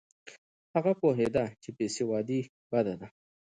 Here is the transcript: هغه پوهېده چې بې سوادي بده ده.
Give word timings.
هغه 0.73 0.91
پوهېده 1.01 1.43
چې 1.61 1.69
بې 1.77 1.87
سوادي 1.97 2.41
بده 2.71 2.93
ده. 2.99 3.07